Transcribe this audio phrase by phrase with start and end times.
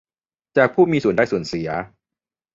[0.57, 1.69] จากผู้มีส่วนได้ส่วนเสีย